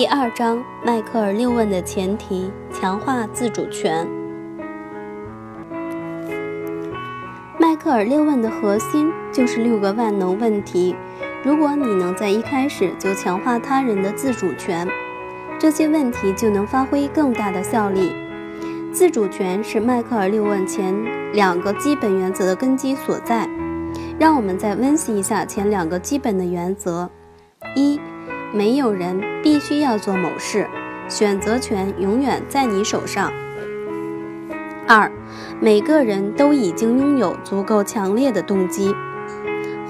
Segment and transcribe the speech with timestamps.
[0.00, 4.08] 第二章，迈克尔六问的前提：强化自主权。
[7.58, 10.96] 迈克尔六问的核心就是六个万能问题。
[11.44, 14.88] 如果你能在一开始就强化他人的自主权，
[15.58, 18.10] 这些问题就能发挥更大的效力。
[18.94, 20.94] 自主权是迈克尔六问前
[21.34, 23.46] 两个基本原则的根基所在。
[24.18, 27.10] 让我们再温习一下前两个基本的原则：
[27.76, 28.00] 一。
[28.52, 30.68] 没有人必须要做某事，
[31.08, 33.32] 选择权永远在你手上。
[34.86, 35.10] 二，
[35.60, 38.94] 每个人都已经拥有足够强烈的动机。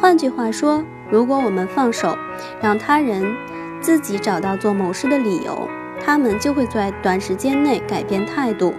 [0.01, 2.16] 换句话说，如果我们放手，
[2.62, 3.34] 让他人
[3.80, 5.69] 自己找到做某事的理由，
[6.05, 8.75] 他们就会在短时间内改变态度，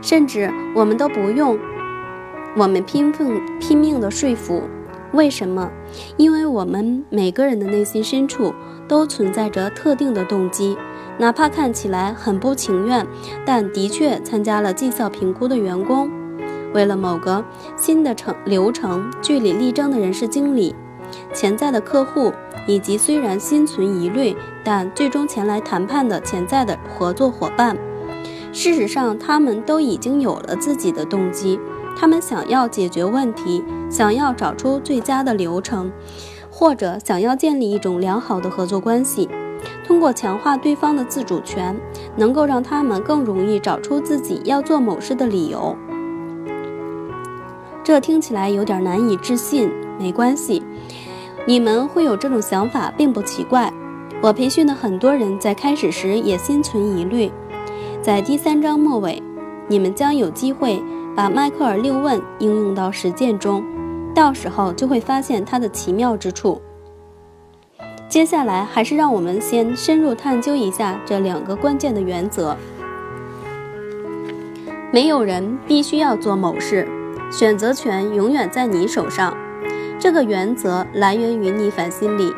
[0.00, 1.58] 甚至我们都不用
[2.56, 4.62] 我们拼命拼命的说服。
[5.12, 5.70] 为什么？
[6.16, 8.52] 因为我们每个人的内心深处
[8.88, 10.76] 都存在着特定的动机，
[11.18, 13.06] 哪怕看起来很不情愿，
[13.44, 16.10] 但的确参加了绩效评估的员工，
[16.72, 17.44] 为了某个
[17.76, 20.74] 新的程流程据理力争的人事经理，
[21.32, 22.32] 潜在的客户，
[22.66, 27.76] 以及虽然心存疑虑但最终前来谈判的潜在的合作伙伴。
[28.52, 31.60] 事实上，他们都已经有了自己的动机。
[31.98, 35.90] 他们想要解决问题，想要找出最佳的流程，
[36.58, 39.28] 或者想要建立一种良好的合作关系。
[39.84, 41.78] 通过强化对方的自主权，
[42.16, 45.76] 能够让他们更容易找出自己要做某事的理由。
[47.84, 50.62] 这听起来有点难以置信，没关系，
[51.46, 53.70] 你们会有这种想法并不奇怪。
[54.22, 57.30] 我培训的很多人在开始时也心存疑虑。
[58.00, 59.22] 在第三章末尾，
[59.68, 60.82] 你们将有机会。
[61.14, 63.64] 把迈克尔六问应用到实践中，
[64.16, 66.62] 到时候就会发现它的奇妙之处。
[68.08, 72.56] 接下来，还是让我们先深入探究一下这两个关键的原则：
[74.90, 76.88] 没有人必须要做某事，
[77.30, 79.36] 选择权永远在你手上。
[79.98, 82.32] 这个原则来源于逆反心理。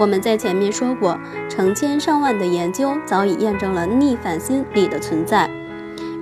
[0.00, 1.16] 我们在前面说过，
[1.48, 5.48] 成千上万的研究早已验证了逆反心理的存在。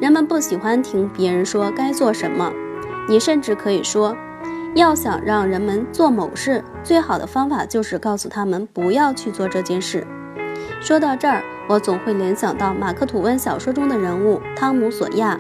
[0.03, 2.53] 人们不喜欢听别人说该做什么，
[3.09, 4.15] 你甚至可以说，
[4.75, 10.07] 要想让人们做某事，最好的方法就是告诉他们不要去做这件事。
[10.81, 15.39] 说到这儿，我总会联想到马克吐温小说中的人物汤姆索亚，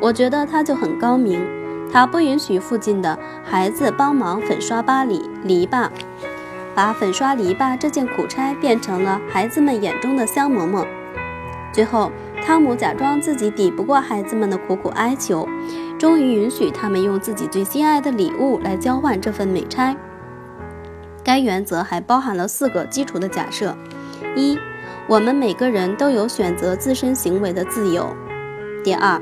[0.00, 1.44] 我觉得他就很高明，
[1.92, 5.88] 他不允许附近的孩子帮忙粉刷巴黎篱笆，
[6.74, 10.86] 把粉刷篱笆这件苦差变成了孩子们眼中的香馍馍。
[11.72, 12.10] 最后。
[12.44, 15.48] 汤姆假装自己抵不过孩子们的苦苦哀求，
[15.98, 19.96] 终于允许他们用自己最心爱的礼物来交换这份美差。
[21.24, 23.76] 该原则还包含了四个基础的假设：
[24.34, 24.58] 一，
[25.08, 28.04] 我们每个人都有选择自身行为的自由；
[28.84, 29.20] 第二，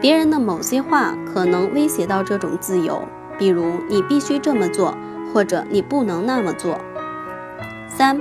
[0.00, 3.02] 别人的某些话可能威胁到这种自由，
[3.38, 4.94] 比如你必须这么做，
[5.32, 6.76] 或者你不能那么做；
[7.88, 8.20] 三。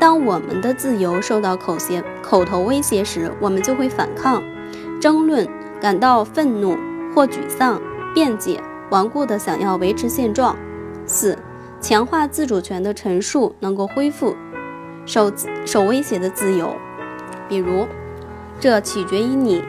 [0.00, 4.42] 当我们的自由受到口胁、口头威胁时，我们就会反抗、
[5.00, 5.46] 争论、
[5.80, 6.76] 感到愤怒
[7.14, 7.80] 或沮丧、
[8.14, 10.56] 辩解、顽固地想要维持现状。
[11.04, 11.36] 四、
[11.80, 14.36] 强化自主权的陈述能够恢复
[15.04, 15.32] 受
[15.66, 16.74] 受威胁的自由，
[17.48, 17.86] 比如，
[18.60, 19.62] 这取决于你，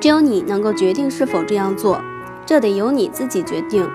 [0.00, 2.00] 只有你能够决定是否这样做，
[2.46, 3.88] 这得由你自己决定。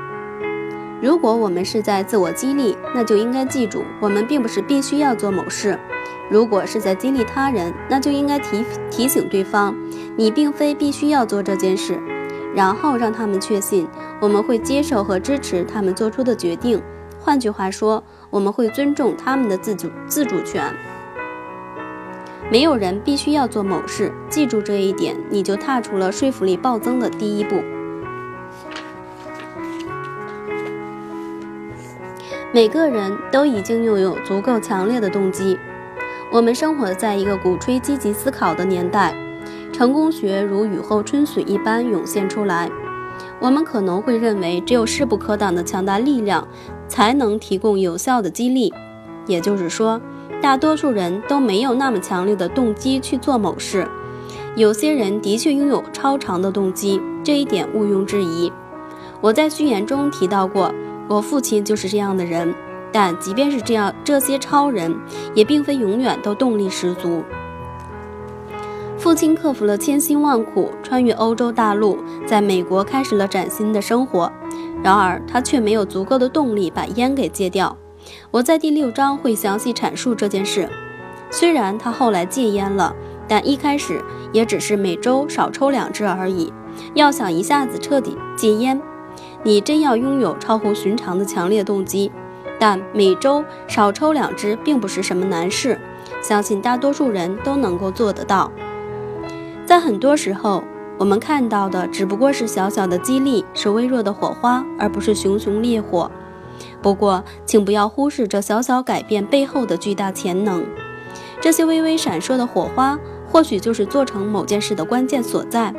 [1.02, 5.76] 如果我们是在自我激励，那就应该记住，我们并不是必须要做某事；
[6.30, 9.76] 如果是在激励他人，那就应该提提醒对方，
[10.16, 12.00] 你并非必须要做这件事，
[12.56, 13.88] 然后让他们确信
[14.20, 16.82] 我们会接受和支持他们做出的决定。
[17.20, 20.64] 换句话说，我们会尊重他们的自主自主权。
[22.52, 27.64] 没有人必须要做某事，记住这一点，你就踏出了说服力暴增的第一步。
[32.52, 35.58] 每个人都已经拥有足够强烈的动机。
[36.32, 39.16] 我们生活在一个鼓吹积极思考的年代，
[39.74, 42.70] 成功学如雨后春笋一般涌现出来。
[43.40, 46.48] 我们可能会认为，只有势不可挡的强大力量
[46.88, 48.74] 才能提供有效的激励。
[49.26, 50.00] 也就是说，
[50.42, 53.88] 大多数人都没有那么强烈的动机去做某事。
[54.56, 58.52] 有些人的确拥有超长的动机，这一点毋庸置疑。
[59.20, 60.74] 我在序言中提到过。
[61.10, 62.56] 我父亲就是这样的人，
[62.90, 64.96] 但即便是这样，这些超人
[65.36, 67.22] 也并非永远都动力十足。
[69.04, 74.32] 父亲克服了千辛万苦，穿越欧洲大陆，在美国开始了崭新的生活。
[74.82, 77.76] 然而，他却没有足够的动力把烟给戒掉。
[78.32, 80.70] 我在第六章会详细阐述这件事。
[81.30, 82.96] 虽然他后来戒烟了，
[83.28, 84.02] 但一开始
[84.32, 86.54] 也只是每周少抽两支而已。
[86.94, 88.82] 要想一下子彻底戒烟，
[89.44, 92.10] 你真要拥有超乎寻常的强烈动机。
[92.58, 95.78] 但每周少抽两支并不是什么难事，
[96.22, 98.50] 相信大多数人都能够做得到。
[99.66, 100.64] 在很多时候，
[101.00, 106.12] 我们看到的只不过是小小的激励，是微弱的火花，而不是熊熊烈火。
[106.82, 110.64] 不过，请不要忽视这小小改变背后的巨大潜能。
[111.42, 115.74] 这些微微闪烁的火花，或许就是做成某件事的关键所在。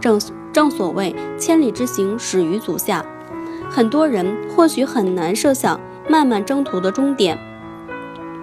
[0.00, 0.20] 正
[0.52, 3.04] 正所谓千里之行，始于足下。
[3.68, 7.36] 很多人或许很难设想漫漫征途的终点，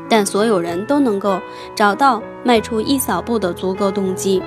[0.09, 1.39] 但所有人都能够
[1.73, 4.41] 找到迈出一小步的足够动机。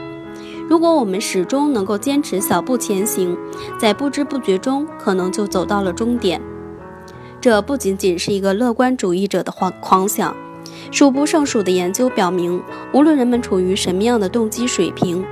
[0.69, 3.37] 如果我们始终能够坚持小步前行，
[3.79, 6.41] 在不知不觉中可能就走到了终点。
[7.41, 10.35] 这不仅仅是一个乐观主义者的狂狂想。
[10.91, 12.61] 数不胜数的研究表明，
[12.93, 15.25] 无论人们处于什么样的动机水平，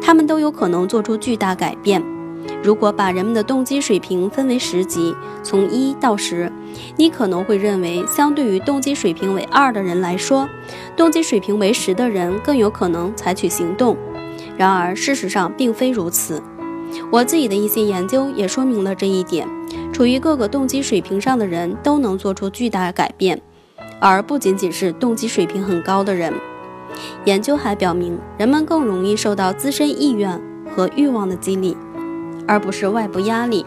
[0.00, 2.02] 他们都有可能做出巨大改变。
[2.62, 6.50] 如果把人们的动机水平分为十级，从一到十，
[6.96, 10.48] 你可能会认为，相对于动机水平为二的人来说，
[10.96, 13.96] 动机水平为十的人更有可能采取行动。
[14.60, 16.42] 然而，事实上并非如此。
[17.10, 19.48] 我自己的一些研究也说明了这一点：
[19.90, 23.40] 处于各个动机水平上的人都能做出巨大改变。
[23.98, 26.34] 而不仅仅是动机水平很高的人。
[27.24, 30.38] 研究还表明，人们更容易受到自身意愿
[30.76, 31.74] 和欲望的激励，
[32.46, 33.64] 而不是外部压力。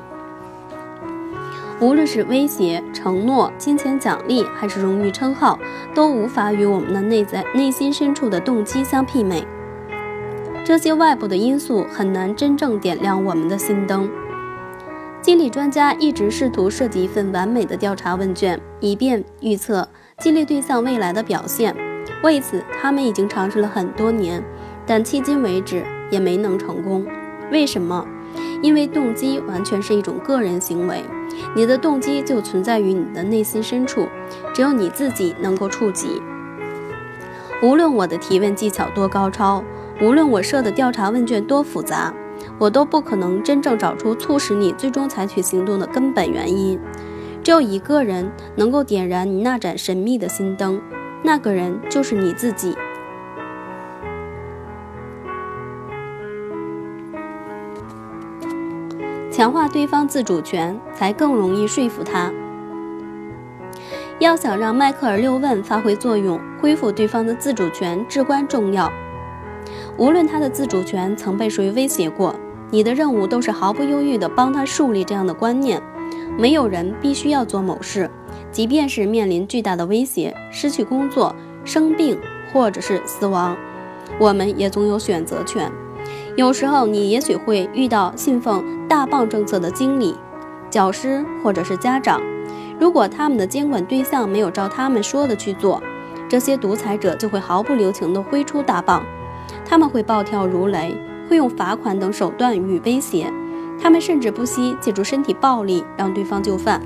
[1.80, 5.57] 无论是威胁、承诺、金钱奖励，还是荣誉称号，
[5.95, 9.44] 都无法与我们的内在、内心深处的动机相媲美。
[10.65, 14.10] 这些外部的因素很难真正点亮我们的心灯。
[15.21, 19.88] 心理专家一直试图设计一份完美的调查问卷，以便预测。
[20.19, 21.75] 激励对象未来的表现，
[22.24, 24.42] 为此他们已经尝试了很多年，
[24.86, 27.06] 但迄今为止也没能成功。
[27.51, 28.06] 为什么？
[28.62, 31.04] 因为动机完全是一种个人行为，
[31.56, 34.07] 你的动机就存在于你的内心深处，
[34.54, 36.21] 只有你自己能够触及。
[37.62, 39.63] 无论我的提问技巧多高超，
[40.01, 42.13] 无论我设的调查问卷多复杂，
[42.57, 46.80] 我都不可能真正找出促使你最终采取行动的根本原因。
[47.44, 50.81] 只有一个人能够点燃你那盏神秘的心灯，
[51.24, 52.75] 那个人就是你自己。
[59.31, 62.31] 强化对方自主权，才更容易说服他。
[64.19, 68.92] 要想让迈克尔六问发挥作用，恢复对方的自主权至关重要。
[69.98, 72.36] 无论他的自主权曾被谁威胁过，
[72.72, 75.81] 你的任务都是毫不犹豫地帮他树立这样的观念。
[76.38, 78.10] 没有人必须要做某事，
[78.51, 82.18] 即便是面临巨大的威胁、失去工作、生病
[82.51, 83.56] 或者是死亡，
[84.19, 85.72] 我们也总有选择权。
[86.36, 90.16] 有时候，你也许会遇到信奉大棒政策的经理、
[90.72, 92.19] 教师或者是家长。
[92.80, 95.81] 如果他们的监管对象没有照他们说的去做，
[96.28, 99.04] 这些独裁者就会毫不留情地挥出大棒。
[99.73, 100.95] 他们会暴跳如雷，
[101.27, 103.33] 会用罚款等手段予以威胁。
[103.81, 106.79] 他们甚至不惜借助身体暴力让对方就范。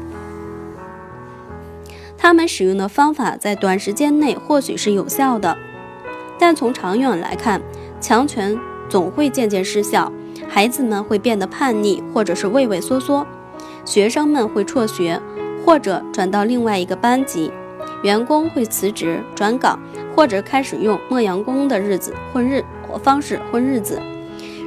[2.18, 5.58] 他们使用的方法在短时间内或许是有效的，
[6.40, 7.62] 但从长远来看，
[8.00, 10.10] 强权总会渐渐失效。
[10.48, 13.26] 孩子们会变得叛逆，或者是畏畏缩缩；
[13.84, 15.22] 学生们会辍学，
[15.66, 17.52] 或者转到另外一个班级；
[18.02, 19.78] 员工会辞职转岗，
[20.16, 22.64] 或者开始用磨洋工的日子混日
[22.96, 24.00] 方式混日子。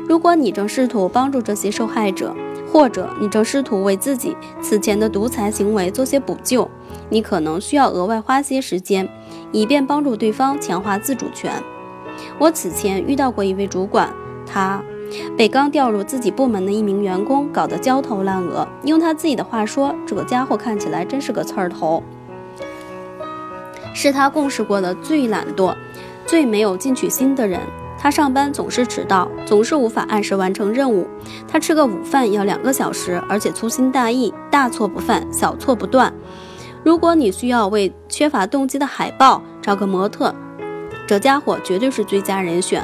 [0.09, 2.35] 如果你正试图帮助这些受害者，
[2.73, 6.69] 或者你正试图为自己此前的独裁行为做些补救，
[7.09, 9.09] 你可能需要额外花些时间，
[9.53, 11.53] 以便帮助对方强化自主权。
[12.39, 14.13] 我此前遇到过一位主管，
[14.45, 14.83] 他
[15.37, 18.67] 被刚调入自己部门的一名员工搞得焦头烂额。
[18.85, 22.03] 用他自己的话说：“这个家伙看起来真是个刺儿头，
[23.95, 25.75] 是他共事过的最懒惰、
[26.27, 27.61] 最没有进取心的人。”
[28.03, 31.07] 他上班总是迟到，总是无法按时完成任务。
[31.47, 36.11] 他吃个午饭要两个小时，而且粗心大意，大错不犯，小错不断。
[36.83, 40.35] 如果你需要为缺乏动机的海报找个模特，
[41.07, 42.83] 这家伙绝对是最佳人选。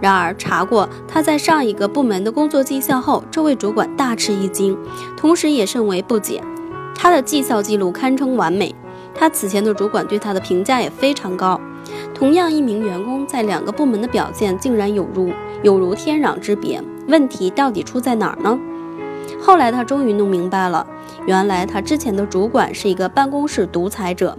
[0.00, 4.74] 然而，查过他在上一个部门的工作绩效后，这位主管大吃一惊，
[5.14, 6.42] 同时也甚为不解。
[6.94, 8.74] 他的绩效记录堪称完美，
[9.14, 11.60] 他此前的主管对他的评价也非常高。
[12.18, 15.30] 同样一名员工在两个部门的表现竟然有如
[15.62, 18.58] 有如天壤之别，问题到底出在哪儿呢？
[19.40, 20.84] 后来他终于弄明白了，
[21.26, 24.36] 原来他之前的主管是一个办公室独裁者，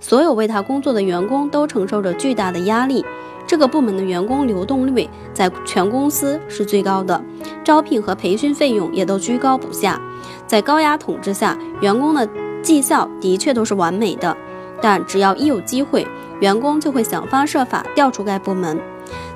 [0.00, 3.04] 所有为他工作的员工都承受着巨大的压力。
[3.46, 7.22] 这个部门的员工流动率在全公司是最高的，
[7.62, 10.00] 招聘和培训费用也都居高不下。
[10.48, 12.28] 在高压统治下，员工的
[12.60, 14.36] 绩效的确都是完美的，
[14.80, 16.06] 但只要一有机会，
[16.44, 18.78] 员工就会想方设法调出该部门。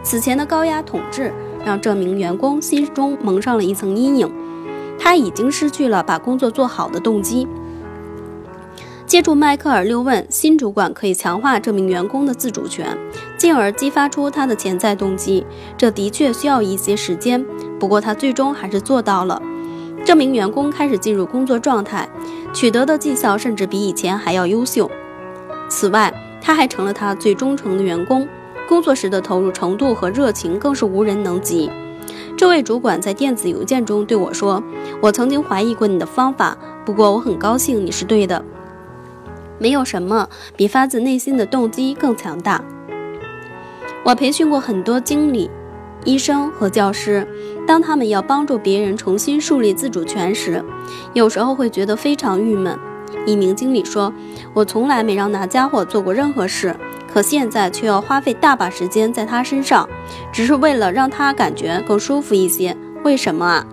[0.03, 1.33] 此前的高压统治
[1.65, 4.31] 让这名员工心中蒙上了一层阴影，
[4.99, 7.49] 他已经失去了把工作做好的动机。
[9.07, 12.87] 借助迈克尔六问，新主管可以强化这名员工的自主权，
[13.38, 15.47] 进而激发出他的潜在动机。
[15.79, 17.43] 这的确需要一些时间，
[17.81, 19.41] 不过他最终还是做到了。
[20.05, 22.07] 这名员工开始进入工作状态，
[22.53, 24.91] 取得的绩效甚至比以前还要优秀。
[25.71, 26.12] 此外，
[26.49, 28.26] 他还成了他最忠诚的员工，
[28.67, 31.71] 工作时的投入程度和热情更是无人能及。
[32.38, 34.64] 这位主管在电子邮件中对我说
[35.02, 38.43] ：“我曾经怀疑过你的方法，不过我很高兴你是对的。”
[39.61, 40.26] 没有什么
[40.57, 42.64] 比发自内心的动机更强大。
[44.02, 45.50] 我培训过很多经理、
[46.07, 47.28] 医生和教师，
[47.67, 50.64] 当他们要帮助别人重新树立自主权时，
[51.12, 52.78] 有时候会觉得非常郁闷。
[53.27, 54.12] 一名经理说
[54.55, 56.75] ：“我从来没让那家伙做过任何事，
[57.12, 59.88] 可现在却要花费大把时间在他身上，
[60.33, 62.77] 只是为了让他感觉更舒服一些。
[63.05, 63.67] 为什么啊？”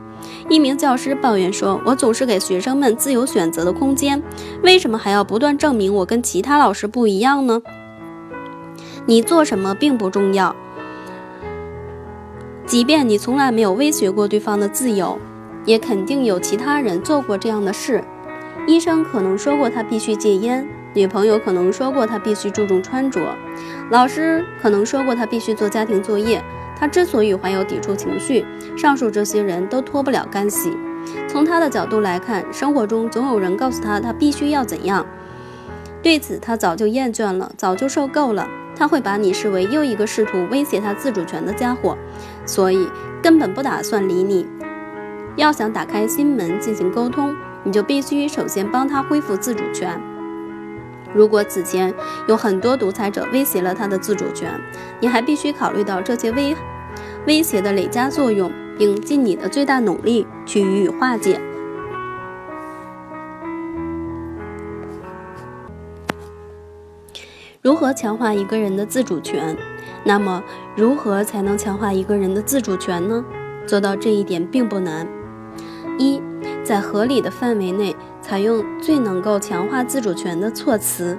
[0.50, 4.22] 一名教师抱怨说：“我总是给学生们自由选择的空间，
[4.64, 7.62] 为什么还要不断证明我跟其他老师不一样呢？”
[9.08, 10.56] 你做什么并不重要，
[12.66, 15.20] 即便你从来没有威胁过对方的自由，
[15.64, 18.04] 也肯定有其他人做过这样的事。
[18.68, 23.36] 医生可能说过他必须戒烟，女朋友可能说过他必须注重穿着，
[23.92, 26.44] 老师可能说过他必须做家庭作业。
[26.78, 28.46] 他之所以怀有抵触情绪，
[28.76, 30.76] 上述这些人都脱不了干系。
[31.28, 35.06] 从他的角度来看，生活中总有人告诉他他必须要怎样，
[36.02, 38.48] 对此他早就厌倦了，早就受够了。
[38.76, 41.98] 他会把你视为又一个试图威胁他自主权的家伙，
[42.46, 42.90] 所以
[43.22, 44.46] 根本不打算理你。
[45.38, 47.34] 要想打开心门进行沟通，
[47.66, 50.00] 你就必须首先帮他恢复自主权。
[51.14, 51.94] 如果此前
[52.28, 54.62] 有很多独裁者威胁了他的自主权，
[55.00, 56.56] 你还必须考虑到这些威
[57.26, 61.42] 威胁的累加作用，并尽你的最大努力去予以化解。
[67.62, 69.58] 如何强化一个人的自主权？
[70.04, 70.44] 那么，
[70.76, 73.26] 如何才能强化一个人的自主权呢？
[73.66, 75.08] 做到这一点并不难。
[75.98, 76.22] 一，
[76.66, 77.96] 在合理的范围内。
[78.22, 81.16] 采用最能够强化自主权的措辞。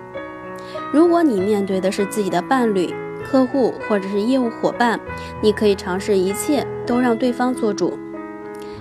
[0.93, 2.93] 如果你面对的是自己的伴侣、
[3.25, 4.99] 客户或者是业务伙伴，
[5.41, 7.97] 你可以尝试一切都让对方做主。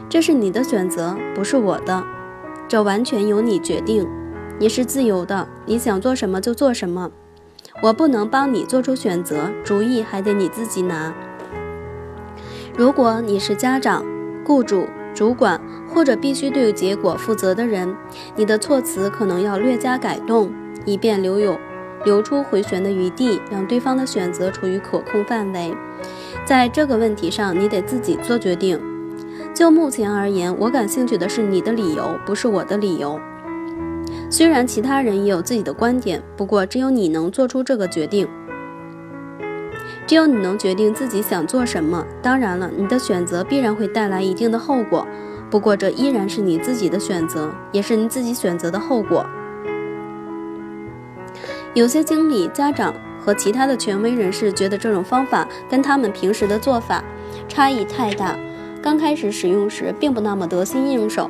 [0.09, 2.03] 这是你的选择，不是我的。
[2.67, 4.07] 这完全由你决定。
[4.57, 7.11] 你是自由的，你想做什么就做什么。
[7.83, 11.13] 我不能帮你做出选择，主意还得你自己拿。
[12.75, 14.03] 如果你是家长、
[14.43, 14.87] 雇主。
[15.15, 17.95] 主管或者必须对结果负责的人，
[18.35, 20.51] 你的措辞可能要略加改动，
[20.85, 21.57] 以便留有
[22.03, 25.73] 留出回旋的余地，让对方的选择处于可控范围。
[26.43, 28.79] 在这个问题上，你得自己做决定。
[29.53, 33.17] 就目前而言，我感兴趣的是你的理由，不是我的理由。
[34.29, 38.27] 虽然其他人也有自己的观点，不过只有你能做出这个决定。
[40.07, 42.05] 只有你能决定自己想做什么。
[42.21, 45.07] 当然了，你的选择必然会带来一定的后果，
[45.49, 49.25] 不过这依然是你自己的选择，也是你自己选择的后果。
[51.73, 57.03] 有些经理、家长和其他的权威人士觉得这种方法跟他们平时的做法
[57.49, 58.37] 差异太大，
[58.81, 61.29] 刚开始使用时并不那么得心应手。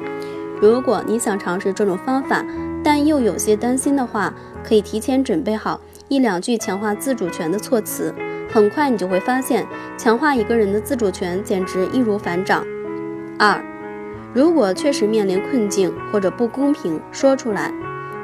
[0.62, 2.46] 如果你想尝试这种方法，
[2.84, 8.14] 但又有些担心的话，可以提前准备好一两句强化自主权的措辞。
[8.56, 12.66] 很快你就会发现，强化一个人的自主权简直易如反掌。
[13.38, 13.62] 二，
[14.34, 17.70] 如果确实面临困境或者不公平，说出来，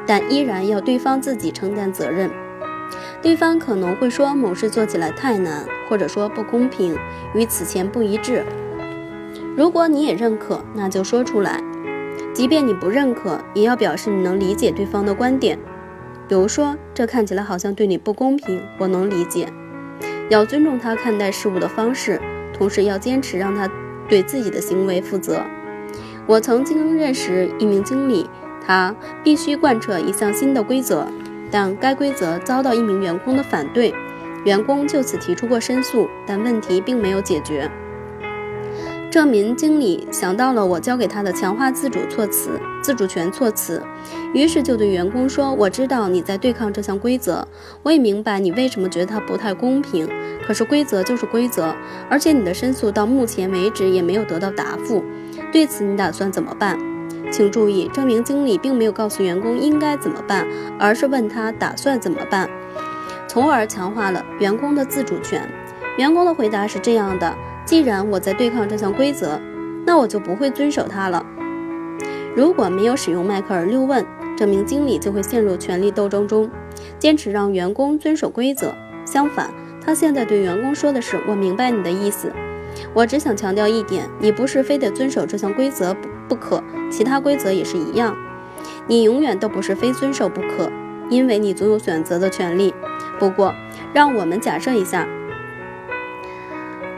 [0.07, 2.31] 但依然要对方自己承担责任。
[3.21, 6.97] 对方可能会说某事做起来太难，或者说不公平，
[7.35, 8.45] 与此前不一致。
[9.57, 11.61] 如果你也认可，那就说出来。
[12.33, 15.59] 即便你不认可，也要表示你能理解对方的观点。
[16.29, 19.49] 比如说，这看起来好像对你不公平，我能理解。
[20.31, 22.17] 要尊重他看待事物的方式，
[22.57, 23.69] 同时要坚持让他
[24.07, 25.43] 对自己的行为负责。
[26.25, 28.29] 我曾经认识一名经理，
[28.65, 28.95] 他
[29.25, 31.05] 必须贯彻一项新的规则，
[31.51, 33.93] 但该规则遭到一名员工的反对，
[34.45, 37.69] 员工就此提出过申诉，但问题并没有解决。
[39.11, 43.83] 这名经理想到了我教给他的强化自主措辞、自主权措辞，
[44.33, 47.45] 于是就对员工说：“我知道你在对抗这项规则，
[47.83, 50.07] 我也明白你为什么觉得它不太公平。
[50.47, 51.75] 可是规则就是规则，
[52.09, 55.03] 而且你的申诉到目前为止也没有得到答复。
[55.51, 56.79] 对此你打算怎么办？”
[57.29, 60.47] 请注意，这名经理并没有告诉员工应该怎么办，
[60.79, 62.49] 而是问他打算怎么办，
[63.27, 65.51] 从而强化了员工的自主权。
[65.97, 67.35] 员工的回答是这样的。
[67.71, 69.39] 既然我在对抗这项规则，
[69.85, 71.25] 那我就不会遵守它了。
[72.35, 74.05] 如果没有使用迈克尔六问，
[74.37, 76.49] 这名经理就会陷入权力斗争中，
[76.99, 78.75] 坚持让员工遵守规则。
[79.05, 79.49] 相反，
[79.79, 82.33] 他现在对员工说的是：“我明白你的意思，
[82.93, 86.61] 我只想强调一点，你不是非得遵守这项规则不不可，
[86.91, 88.17] 其他规则也是一样。
[88.85, 90.69] 你永远都不是非遵守不可，
[91.09, 92.73] 因为你总有选择的权利。
[93.17, 93.55] 不过，
[93.93, 95.07] 让我们假设一下。”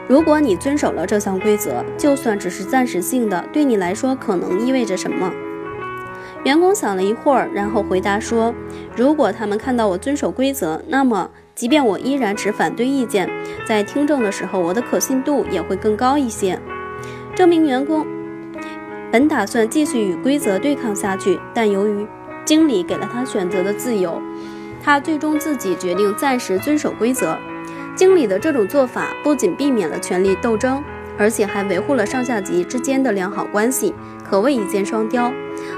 [0.06, 5.32] 如果你遵守了这项规则，就算只是暂时性的，对你来说可能意味着什么？
[6.44, 8.54] 员工想了一会儿，然后回答说
[8.94, 13.30] ：“如果他们看到我遵守规则，那么即便我依然持反对意见，
[13.64, 16.60] 在听证的时候，我的可信度也会更高一些。”
[17.34, 18.06] 这名员工
[19.10, 22.06] 本打算继续与规则对抗下去，但由于
[22.44, 24.20] 经理给了他选择的自由，
[24.82, 27.38] 他最终自己决定暂时遵守规则。
[27.94, 30.82] 经理的这种做法不仅避免了权力斗争，
[31.16, 33.94] 而且还维护了上下级之间的良好关系，
[34.28, 35.32] 可谓一箭双雕。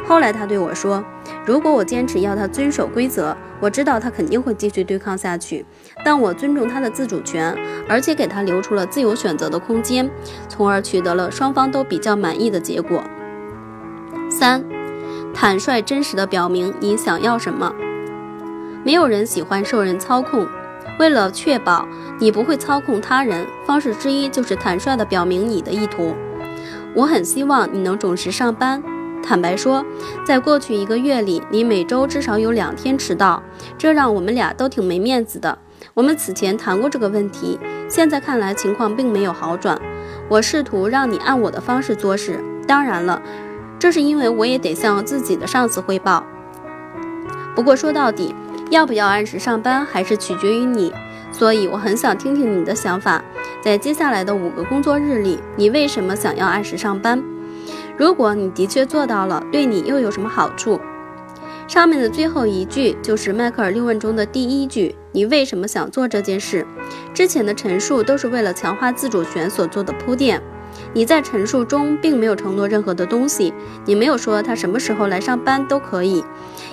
[0.06, 1.04] 后来他对我说
[1.44, 5.66] ：“如果我坚持要他遵守规则，我知道他肯定会继续对抗下去。
[6.04, 7.54] 但我尊重他的自主权，
[7.88, 10.08] 而且给他留出了自由选择的空间，
[10.48, 13.04] 从而取得了双方都比较满意的结果。”
[14.30, 14.64] 三，
[15.34, 17.74] 坦率真实的表明你想要什么。
[18.82, 20.46] 没有人喜欢受人操控。
[20.98, 21.86] 为了确保
[22.18, 26.14] 你不会操控他人，方式之一就是坦率地表明你的意图。
[26.94, 28.82] 我很希望你能准时上班。
[29.22, 29.84] 坦白说，
[30.24, 33.42] 在过去一个月里，你每周至少有两天迟到，
[33.76, 35.58] 这让我们俩都挺没面子的。
[35.94, 39.78] 我们此前谈过这个问题，现在看来情况并没有好转。
[40.28, 43.20] 我试图让你按我的方式做事，当然了，
[43.78, 46.24] 这是因为我也得向自己的上司汇报。
[47.54, 48.34] 不过说到底，
[48.70, 50.92] 要不要按时上班，还是取决于你。
[51.32, 53.22] 所以我很想听听你的想法，
[53.62, 57.22] 在接下来的五个工作日里，你为什么想要按时上班？
[57.96, 60.80] 如果你的确做到了，对你又有什么好处？
[61.68, 66.66] 上面的最后一句就是迈克尔六问中的第一句：你为什么想做这件事？
[67.12, 70.40] 之前的陈述都是为了强化自主权所做的铺垫。
[70.96, 73.52] 你在陈述中并没有承诺任何的东西，
[73.84, 76.24] 你没有说他什么时候来上班都可以，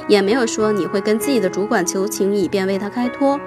[0.08, 3.38] 也没有说你会跟自己的主管求情以便为他开脱。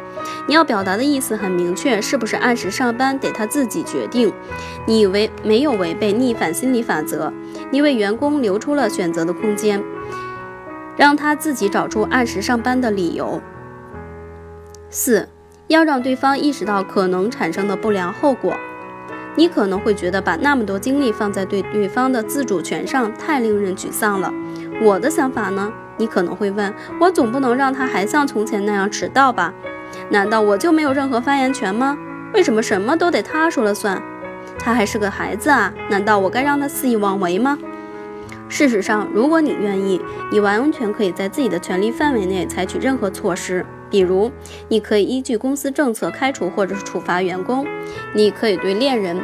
[0.46, 4.30] 你要表达的意思很明确，是不是按时上班得他自己决定？
[4.84, 7.32] 你以为没有违背逆反心理法则，
[7.70, 9.82] 你为员工留出了选择的空间，
[10.94, 13.40] 让他自己找出按时上班的理由。
[14.90, 15.26] 四，
[15.68, 18.54] 要让对方意识到可能产生的不良后果。
[19.36, 24.32] 你可能会觉得把那么多精力放在对对方的自主权上太令人沮丧了。
[24.82, 25.72] 我的想法呢？
[25.98, 29.54] 你可能会问我，总不能让他还像从前那样迟到吧？
[30.10, 31.96] 难道我就没有任何发言权吗？
[32.34, 34.02] 为什么什么都得他说了算？
[34.58, 37.56] 他还是个孩子啊，难道我该让他肆意妄为吗？
[38.48, 43.64] 事实上，如果你愿意，你完全可以在自己的权利范围内采取任何措施。
[43.90, 44.30] 比如，
[44.68, 47.64] 你可以依据公司政策开除或者是处罚员工；
[48.14, 49.20] 你可以对恋人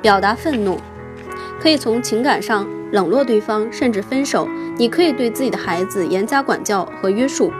[0.00, 0.78] 表达愤怒，
[1.60, 7.50] 可以从情感上冷落对方，甚至分手；你可以对自己的孩子严加管教和约束；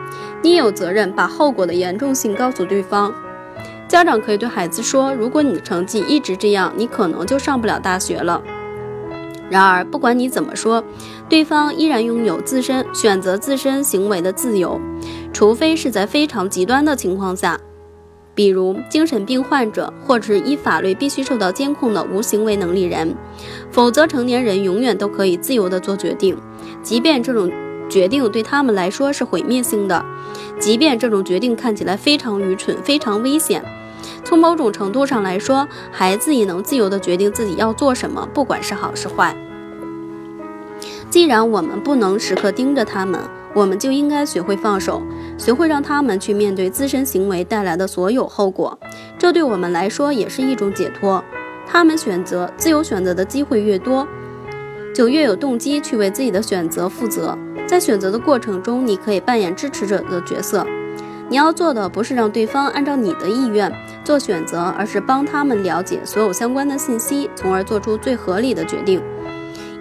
[0.43, 3.13] 你有责任把后果的严重性告诉对方。
[3.87, 8.43] 家长可以对孩子说：“如果你的成绩一直这样，你可能就上不了大学了。”
[9.49, 10.85] 然而，不管你怎么说，
[11.27, 14.79] 对方依然拥有自身选择自身行为的自由，
[15.33, 17.61] 除非是在非常极端的情况下，
[18.35, 23.15] 比如精神病患者或者是依法律必须受到监控的无行为能力人，
[23.71, 26.37] 否则成年人永远都可以自由地做决定，
[26.83, 27.51] 即便这种
[27.89, 30.05] 决定对他们来说是毁灭性的，
[30.59, 33.63] 即便这种决定看起来非常愚蠢、非常危险。
[34.25, 39.35] 从某种程度上来说，孩子也能自由地决定自己要做什么，不管是好是坏。
[41.11, 43.21] 既然我们不能时刻盯着他们，
[43.55, 45.03] 我们就应该学会放手，
[45.39, 48.79] 学会让他们去面对自身行为带来的所有后果。
[49.17, 51.25] 这对我们来说也是一种解脱。
[51.67, 54.07] 他们选择自由选择的机会越多，
[54.95, 57.39] 就越有动机去为自己的选择负责。
[57.67, 60.67] 在选择的过程中，你可以扮演支持者的角色。
[61.29, 63.71] 你要做的不是让对方按照你的意愿。
[64.03, 69.03] 做选择，而是帮他们了解所有相关的信息，从而做出最合理的决定。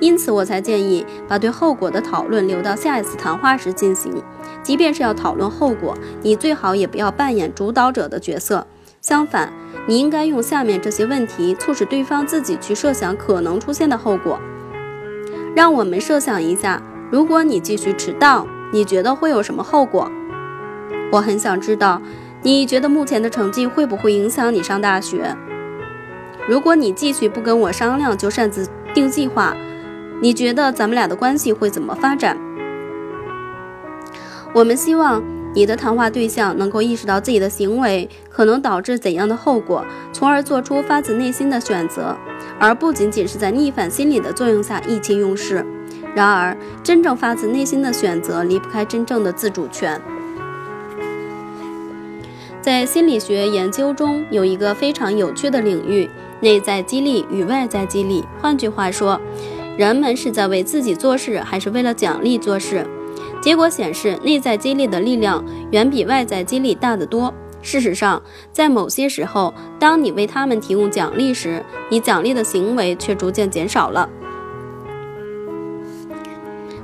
[0.02, 4.22] 因此，我才建议把对后果的讨论留到下一次谈话时进行。
[4.68, 8.68] 即便是要讨论后果，你最好也不要扮演主导者的角色。
[9.00, 9.50] 相反，
[9.88, 14.38] 你应该用下面这些问题促使对方自己去设想可能出现的后果。
[15.56, 20.12] 让我们设想一下，如果你继续迟到，你觉得会有什么后果？
[21.14, 22.02] 我很想知道，
[22.42, 25.34] 你觉得目前的成绩会不会影响你上大学？
[26.46, 29.56] 如果你继续不跟我商量就擅自定计划，
[30.22, 32.38] 你觉得咱们俩的关系会怎么发展？
[34.58, 42.18] 我们希望你的谈话对象能够意识到自己的行为可能导致怎样的后果，从而做出发自内心的选择，
[42.58, 45.64] 而不仅仅是在逆反心理的作用下意气用事。
[46.16, 50.02] 然而，真正发自内心的选择离不开真正的自主权。
[52.60, 56.10] 在心理学研究中，有一个非常有趣的领域——
[56.42, 58.26] 内在激励与外在激励。
[58.42, 59.22] 换句话说，
[59.78, 62.88] 人们是在为自己做事，还是为了奖励做事？
[63.42, 67.34] 结果显示，内在激励的力量远比外在激励大得多。
[67.62, 68.22] 事实上，
[68.52, 74.08] 在某些时候，当你为他们提供奖励时，你奖励的行为却逐渐减少了。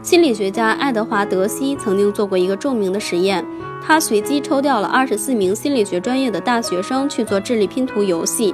[0.01, 3.45] 心理学家爱德华·德西曾经做过一个著名的实验，
[3.81, 8.53] 他随机抽调了二十四名心理学专业的大学生去做智力拼图游戏。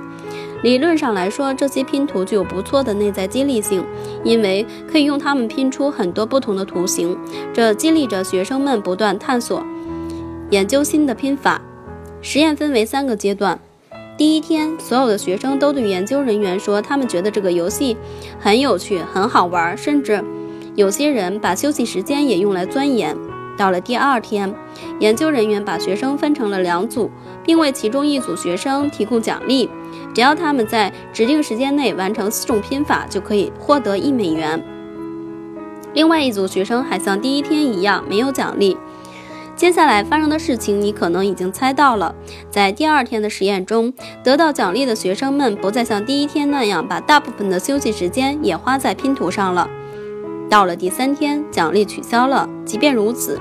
[0.62, 3.84] 理论上来说，这些拼图具有不错的内在激励性，
[4.24, 7.18] 因为可以用它们拼出很多不同的图形，
[7.54, 9.64] 这激励着学生们不断探索、
[10.50, 11.62] 研究新的拼法。
[12.22, 13.58] 实验分为三个阶段。
[14.18, 17.96] 第一天，所有的学生都对研究人员说，他们觉得这个游戏
[18.38, 20.22] 很有趣、很好玩，甚至
[20.76, 23.16] 有些人把休息时间也用来钻研。
[23.58, 24.54] 到了第二天，
[25.00, 27.10] 研究人员把学生分成了两组，
[27.46, 29.70] 并为其中一组学生提供奖励。
[30.14, 34.64] 只要他们在指定时间内完成四种拼法，就可以获得一美元。
[35.94, 38.78] 另外一组学生还像第一天一样没有奖励。
[39.56, 42.16] 接下来发生的事情，你可能已经猜到了。
[42.50, 43.94] 在第二天的实验中，
[44.24, 49.70] 得到奖励的学生们不再像第一天那样把大部分的休息时间也花在拼图上了。
[50.50, 52.48] 到了第三天，奖励取消了。
[52.64, 53.38] 即便如此，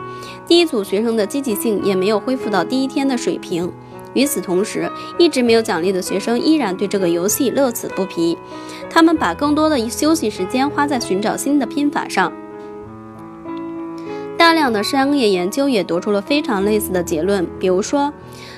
[0.46, 3.72] 第一组学生的积极性也没有恢复到第一天的水平。
[4.18, 8.36] 与此同时，一直没有奖励的学生依然对这个游戏乐此不疲。
[8.90, 12.32] 他们把更多的休息时间花在寻找新的拼法上。
[14.36, 17.46] 大量的商业研究也得出了非常类似的结论。
[17.60, 18.12] 比如说，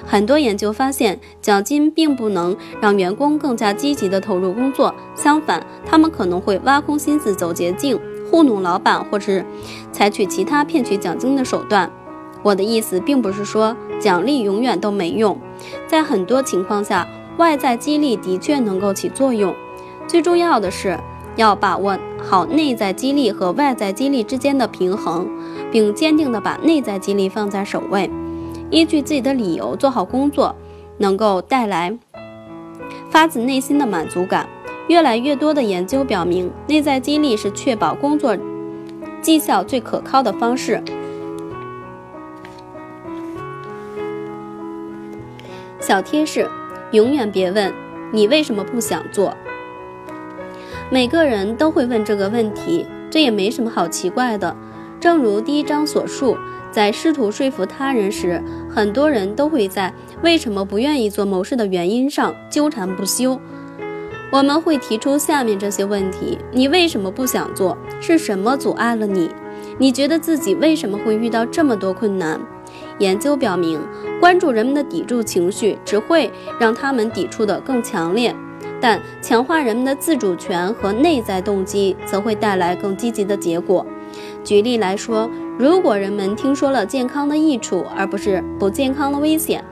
[0.06, 9.44] 很多研究发现，奖金并不能让员工更加积极地投入工作，相反，他们可能会挖空心思走捷径，糊弄老板，或是
[9.92, 11.90] 采取其他骗取奖金的手段。
[12.42, 15.38] 我的意思并不是说奖励永远都没用，
[15.86, 19.54] 在很多情况下，外在激励的确能够起作用。
[20.06, 20.98] 最重要的是
[21.36, 25.28] 要把握好内在激励和外在激励之间的平衡，
[25.70, 28.10] 并坚定地把内在激励放在首位，
[28.70, 30.54] 依据自己的理由做好工作，
[30.98, 31.96] 能够带来
[33.08, 34.48] 发自内心的满足感。
[34.88, 38.36] 越来越多的研究表明，内在激励是确保工作
[39.22, 40.82] 绩效最可靠的方式。
[45.90, 46.48] 小贴士：
[46.92, 47.74] 永远别问
[48.12, 49.36] 你为什么不想做。
[50.88, 54.56] 每个人都会问这个问题，这也没什么好奇怪的。
[55.00, 56.38] 正如第一章所述，
[56.70, 58.40] 在试图说服他人时，
[58.72, 63.40] 很多人都会在为什么不愿意做某事的原因上纠缠不休。
[64.30, 67.76] 我们会提出下面这些问题：你为什么不想做？
[68.00, 69.28] 是什么阻碍了你？
[69.76, 72.40] 你觉得自己为什么会遇到这么多困难？
[73.00, 73.80] 研究表明，
[74.20, 78.34] 关注人们的抵触情绪只会让他们抵触得更强烈，
[78.80, 83.84] 但强化人们的自主权和内在动机则会带来更积极的结果。
[84.44, 89.64] 举例来说，如果人们听说了健康的益处而不是不健康的危险，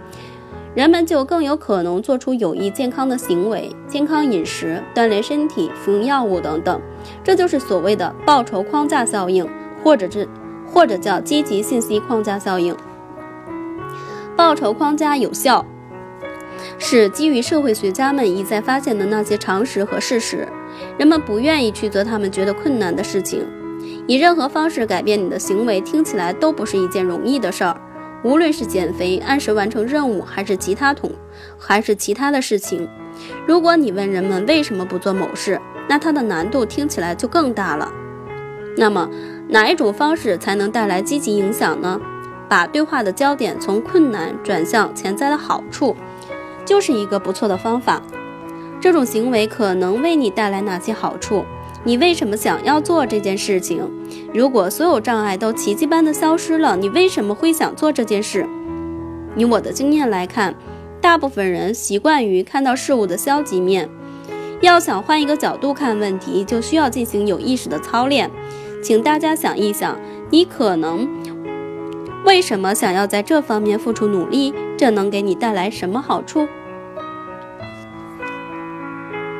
[0.75, 6.81] 人们就更有可能做出有益健康的行为，健康饮食、锻炼身体、服用药物等等。
[7.23, 9.47] 这就是所谓的报酬框架效应，
[9.83, 10.27] 或者是
[10.67, 12.75] 或者叫积极信息框架效应。
[14.39, 15.67] 报酬框架有效，
[16.79, 20.47] 是基于社会学家们一再发现的那些常识和事实。
[20.97, 23.45] 人们不愿意去做他们觉得困难的事情。
[24.07, 27.77] 以任何方式改变你的行为，听起来都不是一件容易的事儿。
[28.23, 31.11] 无论是减肥、按时完成任务，还是其他同，
[31.59, 32.89] 还是其他的事情。
[33.45, 37.91] 如果你问人们为什么不做某事，那它的难度听起来就更大了。
[38.77, 39.11] 那么，
[39.49, 42.01] 哪一种方式才能带来积极影响呢？
[42.49, 45.95] 把对话的焦点从困难转向潜在的好处，
[46.65, 48.03] 就是一个不错的方法。
[48.81, 51.45] 这种行为可能为你带来哪些好处？
[51.85, 53.89] 你为什么想要做这件事情？
[54.33, 58.47] 如果所有障碍都奇迹般的消失了，你为什么会想做这件事？
[59.37, 60.55] 以我的经验来看，
[61.01, 63.89] 大部分人习惯于看到事物的消极面。
[64.61, 68.29] 要想换一个角度看问题，就需要进行有意识的操练。
[68.83, 69.97] 请大家想一想，
[70.31, 71.18] 你可能
[72.25, 74.53] 为什么想要在这方面付出努力？
[74.77, 76.47] 这能给你带来什么好处？